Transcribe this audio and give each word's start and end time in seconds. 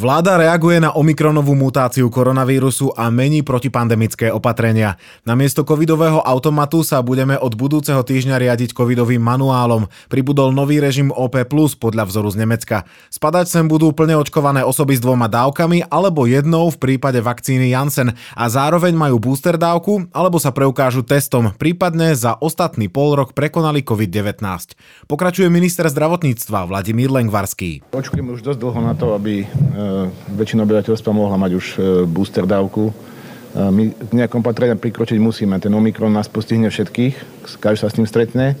Vláda 0.00 0.40
reaguje 0.40 0.80
na 0.80 0.96
omikronovú 0.96 1.52
mutáciu 1.52 2.08
koronavírusu 2.08 2.88
a 2.96 3.12
mení 3.12 3.44
protipandemické 3.44 4.32
opatrenia. 4.32 4.96
Namiesto 5.28 5.60
covidového 5.60 6.24
automatu 6.24 6.80
sa 6.80 7.04
budeme 7.04 7.36
od 7.36 7.52
budúceho 7.52 8.00
týždňa 8.00 8.40
riadiť 8.40 8.72
covidovým 8.72 9.20
manuálom. 9.20 9.92
Pribudol 10.08 10.56
nový 10.56 10.80
režim 10.80 11.12
OP+, 11.12 11.36
podľa 11.76 12.08
vzoru 12.08 12.32
z 12.32 12.36
Nemecka. 12.40 12.88
Spadať 13.12 13.52
sem 13.52 13.68
budú 13.68 13.92
plne 13.92 14.16
očkované 14.16 14.64
osoby 14.64 14.96
s 14.96 15.04
dvoma 15.04 15.28
dávkami 15.28 15.92
alebo 15.92 16.24
jednou 16.24 16.72
v 16.72 16.80
prípade 16.80 17.20
vakcíny 17.20 17.68
Janssen 17.68 18.16
a 18.16 18.44
zároveň 18.48 18.96
majú 18.96 19.20
booster 19.20 19.60
dávku 19.60 20.08
alebo 20.16 20.40
sa 20.40 20.48
preukážu 20.48 21.04
testom, 21.04 21.52
prípadne 21.60 22.16
za 22.16 22.40
ostatný 22.40 22.88
pol 22.88 23.20
rok 23.20 23.36
prekonali 23.36 23.84
COVID-19. 23.84 24.40
Pokračuje 25.04 25.52
minister 25.52 25.84
zdravotníctva 25.92 26.72
Vladimír 26.72 27.12
Lengvarský. 27.12 27.84
Očkujeme 27.92 28.32
už 28.32 28.48
dosť 28.48 28.60
dlho 28.64 28.80
na 28.80 28.96
to, 28.96 29.12
aby 29.12 29.44
e, 29.44 29.89
väčšina 30.34 30.66
obyvateľstva 30.66 31.10
mohla 31.14 31.36
mať 31.40 31.52
už 31.54 31.66
e, 31.74 31.78
booster 32.04 32.44
dávku. 32.44 32.90
E, 32.90 32.92
my 33.56 33.82
k 33.94 34.12
nejakom 34.14 34.42
opatreniam 34.42 34.78
prikročiť 34.78 35.18
musíme. 35.20 35.56
Ten 35.58 35.72
Omikron 35.72 36.12
nás 36.12 36.26
postihne 36.26 36.68
všetkých, 36.68 37.46
každý 37.60 37.78
sa 37.84 37.90
s 37.90 37.96
tým 37.96 38.06
stretne 38.06 38.58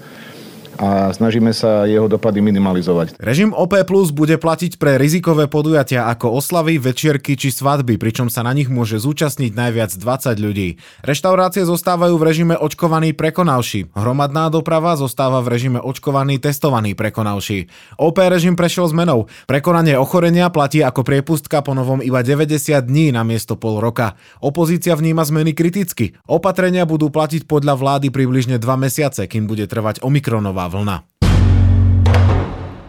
a 0.80 1.12
snažíme 1.12 1.52
sa 1.52 1.84
jeho 1.84 2.08
dopady 2.08 2.40
minimalizovať. 2.40 3.20
Režim 3.20 3.52
OP 3.52 3.76
Plus 3.84 4.08
bude 4.16 4.40
platiť 4.40 4.80
pre 4.80 4.96
rizikové 4.96 5.44
podujatia 5.44 6.08
ako 6.08 6.40
oslavy, 6.40 6.80
večierky 6.80 7.36
či 7.36 7.52
svadby, 7.52 8.00
pričom 8.00 8.32
sa 8.32 8.40
na 8.40 8.56
nich 8.56 8.72
môže 8.72 8.96
zúčastniť 8.96 9.52
najviac 9.52 9.92
20 9.92 10.40
ľudí. 10.40 10.80
Reštaurácie 11.04 11.68
zostávajú 11.68 12.16
v 12.16 12.24
režime 12.24 12.54
očkovaný 12.56 13.12
prekonavší. 13.12 13.92
Hromadná 13.92 14.48
doprava 14.48 14.96
zostáva 14.96 15.44
v 15.44 15.52
režime 15.52 15.76
očkovaný 15.84 16.40
testovaný 16.40 16.96
prekonavší. 16.96 17.68
OP 18.00 18.16
režim 18.16 18.56
prešiel 18.56 18.88
zmenou. 18.88 19.28
Prekonanie 19.44 20.00
ochorenia 20.00 20.48
platí 20.48 20.80
ako 20.80 21.04
priepustka 21.04 21.60
po 21.60 21.76
novom 21.76 22.00
iba 22.00 22.24
90 22.24 22.56
dní 22.80 23.12
na 23.12 23.20
miesto 23.20 23.52
pol 23.52 23.84
roka. 23.84 24.16
Opozícia 24.40 24.96
vníma 24.96 25.28
zmeny 25.28 25.52
kriticky. 25.52 26.16
Opatrenia 26.24 26.88
budú 26.88 27.12
platiť 27.12 27.44
podľa 27.44 27.76
vlády 27.76 28.08
približne 28.08 28.56
2 28.56 28.64
mesiace, 28.80 29.28
kým 29.28 29.44
bude 29.44 29.68
trvať 29.68 30.00
Omikronová 30.00 30.69
Pavel 30.70 31.09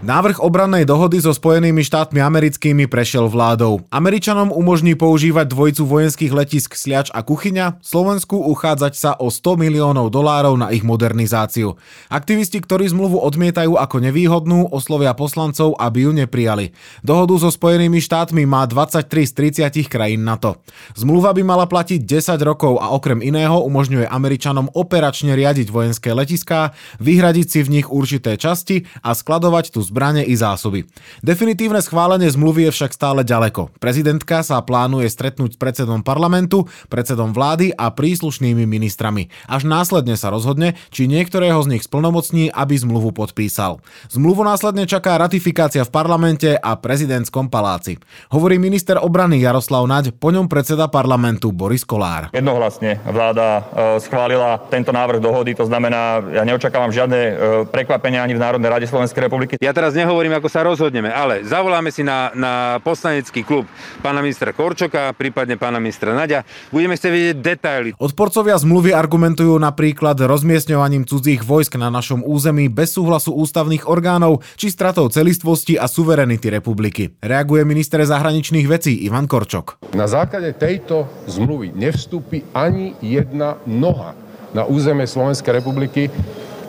Návrh 0.02 0.42
obrannej 0.42 0.90
dohody 0.90 1.22
so 1.22 1.30
Spojenými 1.30 1.86
štátmi 1.86 2.26
americkými 2.26 2.90
prešiel 2.90 3.30
vládou. 3.30 3.86
Američanom 3.94 4.50
umožní 4.50 4.98
používať 4.98 5.54
dvojicu 5.54 5.86
vojenských 5.86 6.34
letisk 6.34 6.74
Sliač 6.74 7.14
a 7.14 7.22
Kuchyňa, 7.22 7.78
Slovensku 7.86 8.34
uchádzať 8.34 8.94
sa 8.98 9.14
o 9.14 9.30
100 9.30 9.62
miliónov 9.62 10.10
dolárov 10.10 10.58
na 10.58 10.74
ich 10.74 10.82
modernizáciu. 10.82 11.78
Aktivisti, 12.10 12.66
ktorí 12.66 12.90
zmluvu 12.90 13.22
odmietajú 13.22 13.78
ako 13.78 14.02
nevýhodnú, 14.02 14.74
oslovia 14.74 15.14
poslancov, 15.14 15.78
aby 15.78 16.10
ju 16.10 16.18
neprijali. 16.18 16.74
Dohodu 17.06 17.38
so 17.38 17.54
Spojenými 17.54 18.02
štátmi 18.02 18.42
má 18.50 18.66
23 18.66 19.06
z 19.06 19.62
30 19.70 19.86
krajín 19.86 20.26
NATO. 20.26 20.66
Zmluva 20.98 21.30
by 21.30 21.46
mala 21.46 21.70
platiť 21.70 22.02
10 22.02 22.42
rokov 22.42 22.82
a 22.82 22.90
okrem 22.90 23.22
iného 23.22 23.62
umožňuje 23.70 24.10
Američanom 24.10 24.74
operačne 24.74 25.38
riadiť 25.38 25.70
vojenské 25.70 26.10
letiská, 26.10 26.74
vyhradiť 26.98 27.46
si 27.46 27.60
v 27.62 27.70
nich 27.78 27.86
určité 27.86 28.34
časti 28.34 28.90
a 29.06 29.14
skladovať 29.14 29.78
tu 29.78 29.91
zbrane 29.92 30.24
i 30.24 30.32
zásoby. 30.40 30.88
Definitívne 31.20 31.84
schválenie 31.84 32.32
zmluvy 32.32 32.72
je 32.72 32.76
však 32.80 32.96
stále 32.96 33.28
ďaleko. 33.28 33.76
Prezidentka 33.84 34.40
sa 34.40 34.64
plánuje 34.64 35.12
stretnúť 35.12 35.54
s 35.54 35.60
predsedom 35.60 36.00
parlamentu, 36.00 36.72
predsedom 36.88 37.36
vlády 37.36 37.76
a 37.76 37.92
príslušnými 37.92 38.64
ministrami. 38.64 39.28
Až 39.52 39.68
následne 39.68 40.16
sa 40.16 40.32
rozhodne, 40.32 40.80
či 40.96 41.12
niektorého 41.12 41.60
z 41.68 41.76
nich 41.76 41.84
splnomocní, 41.84 42.48
aby 42.56 42.80
zmluvu 42.80 43.12
podpísal. 43.12 43.84
Zmluvu 44.08 44.48
následne 44.48 44.88
čaká 44.88 45.20
ratifikácia 45.20 45.84
v 45.84 45.92
parlamente 45.92 46.56
a 46.56 46.80
prezidentskom 46.80 47.52
paláci. 47.52 48.00
Hovorí 48.32 48.56
minister 48.56 48.96
obrany 48.96 49.44
Jaroslav 49.44 49.84
Naď, 49.84 50.16
po 50.16 50.32
ňom 50.32 50.48
predseda 50.48 50.88
parlamentu 50.88 51.52
Boris 51.52 51.84
Kolár. 51.84 52.32
Jednohlasne 52.32 53.04
vláda 53.04 53.48
e, 53.60 53.62
schválila 54.00 54.62
tento 54.72 54.96
návrh 54.96 55.20
dohody, 55.20 55.52
to 55.58 55.68
znamená, 55.68 56.24
ja 56.32 56.48
neočakávam 56.48 56.94
žiadne 56.94 57.20
e, 57.20 57.34
prekvapenia 57.68 58.24
ani 58.24 58.38
v 58.38 58.44
Národnej 58.46 58.70
rade 58.72 58.88
Slovenskej 58.88 59.28
republiky. 59.28 59.54
Ja 59.58 59.74
teraz 59.82 59.98
nehovorím, 59.98 60.38
ako 60.38 60.46
sa 60.46 60.62
rozhodneme, 60.62 61.10
ale 61.10 61.42
zavoláme 61.42 61.90
si 61.90 62.06
na, 62.06 62.30
na 62.38 62.78
poslanecký 62.86 63.42
klub 63.42 63.66
pána 64.06 64.22
ministra 64.22 64.54
Korčoka, 64.54 65.10
prípadne 65.18 65.58
pána 65.58 65.82
ministra 65.82 66.14
Nadia. 66.14 66.46
Budeme 66.70 66.94
chcieť 66.94 67.10
vedieť 67.10 67.38
detaily. 67.42 67.90
Odporcovia 67.98 68.62
zmluvy 68.62 68.94
argumentujú 68.94 69.58
napríklad 69.58 70.22
rozmiestňovaním 70.22 71.10
cudzích 71.10 71.42
vojsk 71.42 71.82
na 71.82 71.90
našom 71.90 72.22
území 72.22 72.70
bez 72.70 72.94
súhlasu 72.94 73.34
ústavných 73.34 73.90
orgánov 73.90 74.46
či 74.54 74.70
stratou 74.70 75.10
celistvosti 75.10 75.82
a 75.82 75.90
suverenity 75.90 76.54
republiky. 76.54 77.18
Reaguje 77.18 77.66
minister 77.66 78.06
zahraničných 78.06 78.70
vecí 78.70 79.02
Ivan 79.10 79.26
Korčok. 79.26 79.82
Na 79.98 80.06
základe 80.06 80.54
tejto 80.62 81.10
zmluvy 81.26 81.74
nevstúpi 81.74 82.46
ani 82.54 82.94
jedna 83.02 83.58
noha 83.66 84.14
na 84.54 84.62
územie 84.68 85.10
Slovenskej 85.10 85.58
republiky 85.58 86.14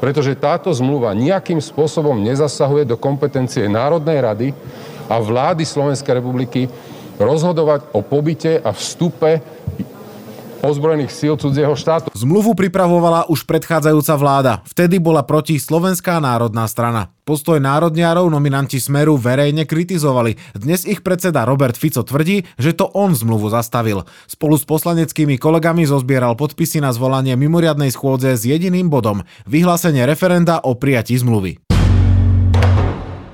pretože 0.03 0.35
táto 0.35 0.75
zmluva 0.75 1.15
nejakým 1.15 1.63
spôsobom 1.63 2.19
nezasahuje 2.27 2.83
do 2.83 2.99
kompetencie 2.99 3.71
Národnej 3.71 4.19
rady 4.19 4.49
a 5.07 5.23
vlády 5.23 5.63
Slovenskej 5.63 6.19
republiky 6.19 6.67
rozhodovať 7.23 7.95
o 7.95 8.03
pobyte 8.03 8.59
a 8.59 8.75
vstupe 8.75 9.39
ozbrojených 10.63 11.11
síl 11.11 11.35
cudzieho 11.35 11.75
štátu. 11.75 12.09
Zmluvu 12.15 12.55
pripravovala 12.55 13.27
už 13.27 13.45
predchádzajúca 13.45 14.15
vláda. 14.15 14.53
Vtedy 14.65 15.03
bola 15.03 15.27
proti 15.27 15.59
Slovenská 15.59 16.23
národná 16.23 16.65
strana. 16.71 17.11
Postoj 17.23 17.63
národniarov 17.63 18.27
nominanti 18.31 18.83
Smeru 18.83 19.15
verejne 19.15 19.63
kritizovali. 19.63 20.39
Dnes 20.59 20.83
ich 20.87 21.07
predseda 21.07 21.47
Robert 21.47 21.79
Fico 21.79 22.03
tvrdí, 22.03 22.47
že 22.59 22.75
to 22.75 22.91
on 22.95 23.15
zmluvu 23.15 23.51
zastavil. 23.51 24.03
Spolu 24.27 24.59
s 24.59 24.67
poslaneckými 24.67 25.39
kolegami 25.39 25.87
zozbieral 25.87 26.35
podpisy 26.35 26.83
na 26.83 26.91
zvolanie 26.91 27.39
mimoriadnej 27.39 27.95
schôdze 27.95 28.35
s 28.35 28.43
jediným 28.43 28.91
bodom– 28.91 29.23
vyhlásenie 29.47 30.03
referenda 30.03 30.59
o 30.63 30.75
prijatí 30.75 31.15
zmluvy. 31.15 31.72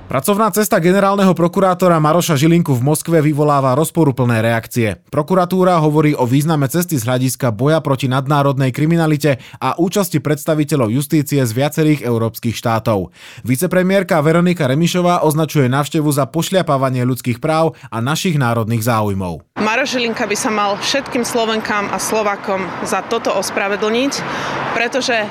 Pracovná 0.09 0.49
cesta 0.49 0.81
generálneho 0.81 1.37
prokurátora 1.37 2.01
Maroša 2.01 2.33
Žilinku 2.33 2.73
v 2.73 2.81
Moskve 2.81 3.21
vyvoláva 3.21 3.77
rozporuplné 3.77 4.41
reakcie. 4.41 4.97
Prokuratúra 5.13 5.77
hovorí 5.77 6.17
o 6.17 6.25
význame 6.25 6.65
cesty 6.65 6.97
z 6.97 7.05
hľadiska 7.05 7.53
boja 7.53 7.77
proti 7.77 8.09
nadnárodnej 8.09 8.73
kriminalite 8.73 9.37
a 9.61 9.77
účasti 9.77 10.17
predstaviteľov 10.17 10.89
justície 10.89 11.45
z 11.45 11.53
viacerých 11.53 12.01
európskych 12.01 12.57
štátov. 12.57 13.13
Vicepremiérka 13.45 14.17
Veronika 14.25 14.65
Remišová 14.65 15.21
označuje 15.21 15.69
návštevu 15.69 16.09
za 16.09 16.25
pošliapávanie 16.25 17.05
ľudských 17.05 17.37
práv 17.37 17.77
a 17.93 18.01
našich 18.01 18.41
národných 18.41 18.81
záujmov. 18.81 19.61
Maroš 19.61 19.93
Žilinka 19.93 20.25
by 20.25 20.33
sa 20.33 20.49
mal 20.49 20.81
všetkým 20.81 21.21
Slovenkám 21.21 21.85
a 21.93 22.01
Slovakom 22.01 22.65
za 22.81 23.05
toto 23.05 23.29
ospravedlniť, 23.37 24.13
pretože 24.73 25.29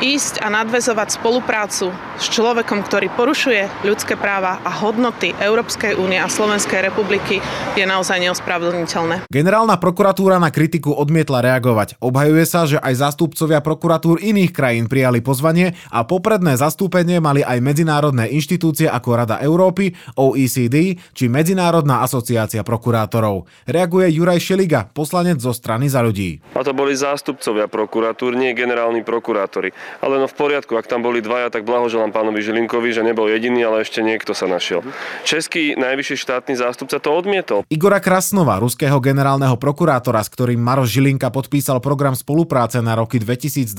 ísť 0.00 0.40
a 0.40 0.48
nadvezovať 0.48 1.20
spoluprácu 1.20 1.92
s 2.16 2.26
človekom, 2.30 2.86
ktorý 2.86 3.10
porušuje 3.12 3.84
ľudské 3.84 4.14
práva 4.16 4.62
a 4.62 4.70
hodnoty 4.70 5.34
Európskej 5.36 5.98
únie 5.98 6.16
a 6.16 6.30
Slovenskej 6.30 6.86
republiky 6.86 7.42
je 7.76 7.84
naozaj 7.84 8.22
neospravedlniteľné. 8.22 9.26
Generálna 9.28 9.76
prokuratúra 9.76 10.38
na 10.38 10.54
kritiku 10.54 10.94
odmietla 10.94 11.42
reagovať. 11.42 11.98
Obhajuje 11.98 12.44
sa, 12.46 12.64
že 12.64 12.78
aj 12.78 13.02
zástupcovia 13.02 13.58
prokuratúr 13.58 14.22
iných 14.22 14.54
krajín 14.54 14.86
prijali 14.86 15.18
pozvanie 15.18 15.74
a 15.90 16.06
popredné 16.06 16.54
zastúpenie 16.54 17.18
mali 17.18 17.42
aj 17.42 17.58
medzinárodné 17.58 18.30
inštitúcie 18.30 18.86
ako 18.86 19.08
Rada 19.18 19.36
Európy, 19.42 19.92
OECD 20.14 20.96
či 21.10 21.26
Medzinárodná 21.26 22.06
asociácia 22.06 22.62
prokurátorov. 22.62 23.50
Reaguje 23.66 24.14
Juraj 24.14 24.38
Šeliga, 24.38 24.86
poslanec 24.86 25.42
zo 25.42 25.50
strany 25.50 25.90
za 25.90 26.00
ľudí. 26.04 26.38
A 26.54 26.62
to 26.62 26.70
boli 26.70 26.94
zástupcovia 26.94 27.66
prokuratúr, 27.66 28.38
nie 28.38 28.54
generálni 28.54 29.02
prokurátori 29.02 29.74
ale 30.00 30.22
no 30.22 30.30
v 30.30 30.34
poriadku, 30.34 30.72
ak 30.78 30.88
tam 30.88 31.04
boli 31.04 31.20
dvaja, 31.20 31.52
tak 31.52 31.66
blahoželám 31.68 32.14
pánovi 32.14 32.40
Žilinkovi, 32.40 32.94
že 32.94 33.04
nebol 33.04 33.28
jediný, 33.28 33.66
ale 33.66 33.82
ešte 33.84 34.00
niekto 34.00 34.32
sa 34.32 34.48
našiel. 34.48 34.80
Český 35.26 35.76
najvyšší 35.76 36.16
štátny 36.16 36.54
zástupca 36.56 36.96
to 37.02 37.10
odmietol. 37.12 37.60
Igora 37.68 37.98
Krasnova, 38.00 38.62
ruského 38.62 38.96
generálneho 39.02 39.58
prokurátora, 39.58 40.22
s 40.22 40.32
ktorým 40.32 40.62
Maroš 40.62 40.96
Žilinka 40.96 41.28
podpísal 41.28 41.82
program 41.82 42.14
spolupráce 42.14 42.78
na 42.78 42.94
roky 42.94 43.18
2022 43.18 43.74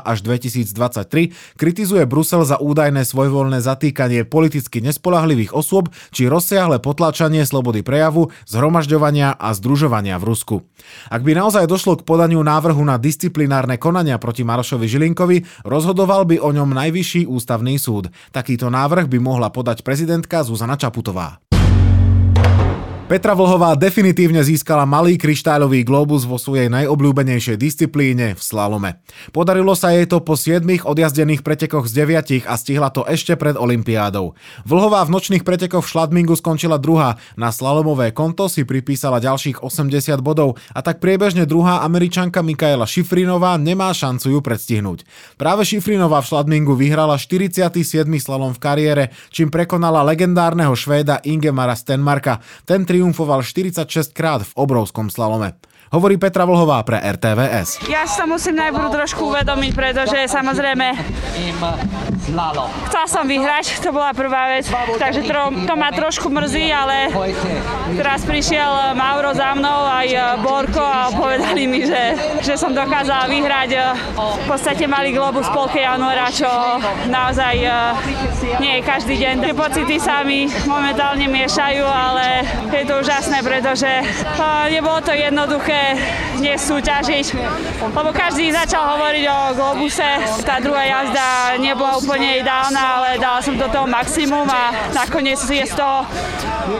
až 0.00 0.18
2023, 0.22 1.58
kritizuje 1.58 2.04
Brusel 2.06 2.46
za 2.46 2.56
údajné 2.62 3.02
svojvoľné 3.02 3.58
zatýkanie 3.58 4.22
politicky 4.24 4.78
nespolahlivých 4.84 5.52
osôb 5.56 5.90
či 6.14 6.30
rozsiahle 6.30 6.78
potlačanie 6.78 7.42
slobody 7.42 7.82
prejavu, 7.82 8.30
zhromažďovania 8.46 9.34
a 9.34 9.50
združovania 9.56 10.20
v 10.20 10.24
Rusku. 10.30 10.56
Ak 11.08 11.26
by 11.26 11.36
naozaj 11.36 11.66
došlo 11.66 11.98
k 11.98 12.06
podaniu 12.06 12.40
návrhu 12.40 12.80
na 12.84 12.96
disciplinárne 13.00 13.76
konania 13.80 14.20
proti 14.20 14.44
Marošovi 14.46 14.86
Žilinkovi, 14.86 15.39
rozhodoval 15.66 16.24
by 16.24 16.40
o 16.40 16.50
ňom 16.54 16.72
Najvyšší 16.72 17.28
ústavný 17.28 17.76
súd. 17.76 18.08
Takýto 18.30 18.72
návrh 18.72 19.10
by 19.10 19.18
mohla 19.18 19.52
podať 19.52 19.84
prezidentka 19.84 20.40
Zuzana 20.46 20.78
Čaputová. 20.78 21.49
Petra 23.10 23.34
Vlhová 23.34 23.74
definitívne 23.74 24.38
získala 24.38 24.86
malý 24.86 25.18
kryštáľový 25.18 25.82
globus 25.82 26.22
vo 26.22 26.38
svojej 26.38 26.70
najobľúbenejšej 26.70 27.58
disciplíne 27.58 28.38
v 28.38 28.40
slalome. 28.40 29.02
Podarilo 29.34 29.74
sa 29.74 29.90
jej 29.90 30.06
to 30.06 30.22
po 30.22 30.38
7 30.38 30.62
odjazdených 30.86 31.42
pretekoch 31.42 31.90
z 31.90 32.06
9 32.06 32.46
a 32.46 32.54
stihla 32.54 32.86
to 32.94 33.02
ešte 33.10 33.34
pred 33.34 33.58
Olympiádou. 33.58 34.38
Vlhová 34.62 35.02
v 35.02 35.10
nočných 35.10 35.42
pretekoch 35.42 35.82
v 35.82 35.90
Šladmingu 35.90 36.38
skončila 36.38 36.78
druhá, 36.78 37.18
na 37.34 37.50
slalomové 37.50 38.14
konto 38.14 38.46
si 38.46 38.62
pripísala 38.62 39.18
ďalších 39.18 39.58
80 39.58 40.22
bodov 40.22 40.62
a 40.70 40.78
tak 40.78 41.02
priebežne 41.02 41.50
druhá 41.50 41.82
američanka 41.82 42.46
Mikaela 42.46 42.86
Šifrinová 42.86 43.58
nemá 43.58 43.90
šancu 43.90 44.38
ju 44.38 44.40
predstihnúť. 44.40 45.02
Práve 45.34 45.66
Šifrinová 45.66 46.22
v 46.22 46.30
Šladmingu 46.30 46.78
vyhrala 46.78 47.18
47. 47.18 47.74
slalom 48.22 48.54
v 48.54 48.62
kariére, 48.62 49.04
čím 49.34 49.50
prekonala 49.50 50.06
legendárneho 50.06 50.78
Švéda 50.78 51.18
Ingemara 51.26 51.74
Stenmarka. 51.74 52.38
Ten 52.62 52.86
triumfoval 53.00 53.40
46 53.40 54.12
krát 54.12 54.44
v 54.44 54.52
obrovskom 54.60 55.08
slalome. 55.08 55.56
Hovorí 55.90 56.22
Petra 56.22 56.46
Vlhová 56.46 56.86
pre 56.86 57.02
RTVS. 57.02 57.82
Ja 57.90 58.06
si 58.06 58.14
to 58.14 58.30
musím 58.30 58.62
najprv 58.62 58.94
trošku 58.94 59.26
uvedomiť, 59.26 59.74
pretože 59.74 60.22
samozrejme 60.30 60.94
chcela 62.86 63.06
som 63.10 63.26
vyhrať, 63.26 63.82
to 63.82 63.90
bola 63.90 64.14
prvá 64.14 64.54
vec, 64.54 64.70
takže 64.70 65.26
to, 65.26 65.66
to 65.66 65.74
ma 65.74 65.90
trošku 65.90 66.30
mrzí, 66.30 66.70
ale 66.70 67.10
teraz 67.98 68.22
prišiel 68.22 68.94
Mauro 68.94 69.34
za 69.34 69.50
mnou, 69.58 69.82
aj 69.90 70.38
Borko 70.38 70.78
a 70.78 71.10
povedali 71.10 71.66
mi, 71.66 71.82
že, 71.82 72.14
že 72.38 72.54
som 72.54 72.70
dokázala 72.70 73.26
vyhrať 73.26 73.70
v 74.14 74.44
podstate 74.46 74.86
malý 74.86 75.10
globus 75.10 75.50
polke 75.50 75.82
januára, 75.82 76.30
čo 76.30 76.46
naozaj 77.10 77.66
nie 78.62 78.78
je 78.78 78.82
každý 78.86 79.18
deň. 79.18 79.34
Tie 79.42 79.54
pocity 79.58 79.98
sa 79.98 80.22
mi 80.22 80.46
momentálne 80.70 81.26
miešajú, 81.26 81.82
ale 81.82 82.46
je 82.70 82.84
to 82.86 82.94
úžasné, 83.02 83.42
pretože 83.42 83.90
nebolo 84.70 85.02
to 85.02 85.10
jednoduché 85.10 85.79
dnes 86.40 86.58
súťažiť, 86.62 87.26
lebo 87.92 88.10
každý 88.10 88.52
začal 88.52 88.96
hovoriť 88.96 89.24
o 89.28 89.38
globuse. 89.56 90.08
Tá 90.44 90.56
druhá 90.62 90.84
jazda 90.86 91.56
nebola 91.60 92.00
úplne 92.00 92.40
ideálna, 92.40 92.82
ale 93.00 93.08
dala 93.20 93.40
som 93.44 93.54
do 93.56 93.68
toho 93.68 93.84
maximum 93.84 94.48
a 94.48 94.92
nakoniec 94.96 95.38
je 95.40 95.64
z 95.64 95.74
toho 95.76 96.08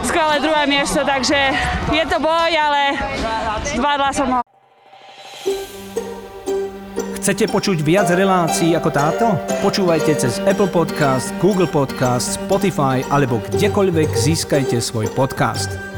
skvelé 0.06 0.40
druhé 0.40 0.64
miesto, 0.64 1.04
takže 1.04 1.52
je 1.92 2.04
to 2.08 2.16
boj, 2.22 2.50
ale 2.50 2.96
zvládla 3.76 4.10
som 4.16 4.28
ho. 4.38 4.40
Chcete 7.20 7.52
počuť 7.52 7.84
viac 7.84 8.08
relácií 8.16 8.72
ako 8.72 8.88
táto? 8.88 9.26
Počúvajte 9.60 10.16
cez 10.16 10.40
Apple 10.48 10.72
Podcast, 10.72 11.36
Google 11.36 11.68
Podcast, 11.68 12.40
Spotify 12.40 13.04
alebo 13.12 13.44
kdekoľvek 13.44 14.08
získajte 14.08 14.80
svoj 14.80 15.12
podcast. 15.12 15.89